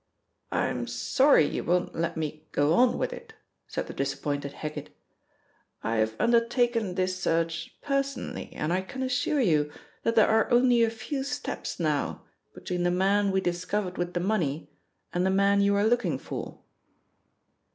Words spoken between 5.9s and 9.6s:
have undertaken this search personally, and I can assure